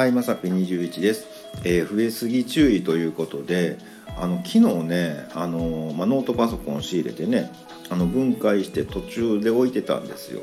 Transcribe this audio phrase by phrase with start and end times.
[0.00, 1.26] はいまさぴ21です、
[1.62, 3.76] えー増えすぎ注意ということで
[4.16, 7.52] あの昨日ねあの、ま、ノートパソコン仕入れてね
[7.90, 10.40] あの分解して途中で置いてたんですよ。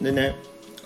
[0.00, 0.34] でね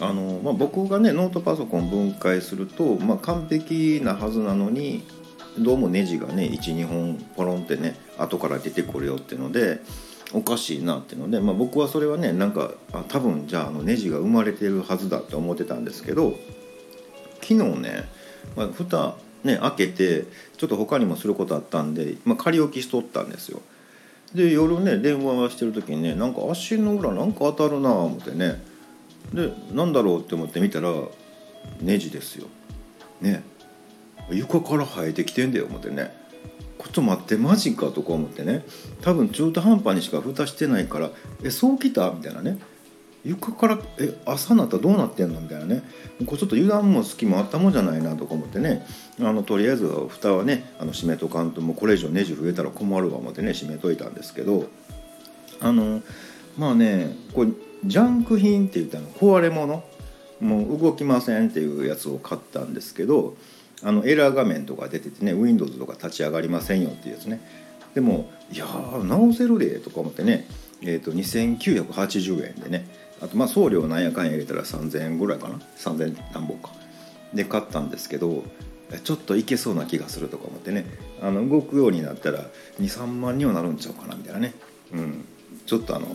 [0.01, 5.05] あの、ま、僕がねノートパソコン分解すると、ま、完璧なはずなのに
[5.57, 9.79] どうもネジがね12本ポロンってね後から出てくるよっていうので
[10.33, 16.35] おかしいなっていうので、ま、僕はそれはねなんかあ多分じゃああのネジが生まれてるはずだって思ってたんですけど
[17.51, 18.09] 昨日ね、
[18.57, 20.25] まあ、蓋ね開けて
[20.57, 23.61] ちょっと他にもすることあったんで、まあ、仮置きしとったんですよ。
[24.33, 28.63] で夜ね電話してる時にねなんか足の裏なんか当たるなあ思ってね。
[29.35, 30.93] でなんだろうって思って見たら
[31.81, 32.47] ネジですよ。
[33.21, 33.43] ね。
[34.31, 36.15] 床から生えてきてんだよ思ってね。
[36.79, 38.65] ちょっと待ってマジかとか思ってね。
[39.03, 41.11] 多分中途半端にしか蓋してないから
[41.43, 42.11] えそうきた？
[42.13, 42.59] みたいなね。
[43.25, 45.41] 床からえ朝になったらどうなってんの？
[45.41, 45.83] みたいなね。
[46.27, 48.87] こうちょっと油断も隙もあったもんじゃないなとか思ってね。
[49.21, 54.69] あのとりあえず蓋はねあの閉めとかんともうこれ以上ネジ増えたら困るわ思ってね閉めといたんですけど。
[55.61, 56.03] あの
[56.57, 57.51] まあねこれ
[57.85, 59.83] ジャンク品って言ったの壊れ物？
[60.41, 63.37] もう動きませんっていうやつを買ったんですけど
[63.83, 67.41] あのエラー画面とか出ててね Windows とか立ち上がりませんよっていうやつね。
[67.95, 68.67] でもいや
[69.05, 70.47] 直せるでとか思ってね。
[70.83, 72.87] えー、と2980円でね。
[73.21, 75.61] あとまあ送料なんやかんや入れたら3000円ぐらいかな。
[75.77, 76.71] 3000何本か。
[77.35, 78.43] で買ったんですけど
[79.05, 80.85] ちょっといけそうな気がするとか思ってね。
[81.23, 82.45] あの動くようになったら
[82.81, 84.55] 23万にはなるんちゃうかなみたいなね、
[84.93, 85.25] うん、
[85.67, 86.07] ちょっとあの、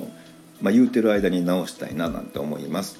[0.61, 2.99] まあ、言うてる間に直したいななんて思います。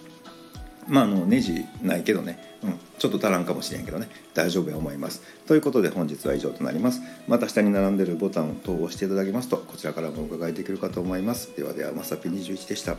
[0.88, 4.08] まああのネジないけどね、うん、ちょっと足らんかもしれんけどね。
[4.33, 5.22] 大丈夫や思います。
[5.47, 7.02] ということで本日は以上となります。
[7.28, 11.56] また下に並んでるボタンを等押していただきますとこちらからもお伺いできるかと思います。
[11.56, 12.97] ではではまさぴ21でした。